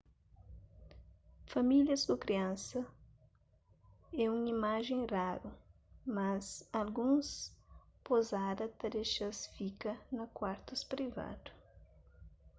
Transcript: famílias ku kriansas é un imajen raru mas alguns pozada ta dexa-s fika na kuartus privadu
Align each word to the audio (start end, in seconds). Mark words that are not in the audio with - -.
famílias 1.53 2.01
ku 2.07 2.15
kriansas 2.23 2.87
é 4.23 4.25
un 4.35 4.41
imajen 4.55 5.01
raru 5.13 5.49
mas 6.17 6.43
alguns 6.81 7.27
pozada 8.07 8.65
ta 8.77 8.87
dexa-s 8.95 9.39
fika 9.55 9.91
na 10.15 10.25
kuartus 10.37 10.81
privadu 10.93 11.49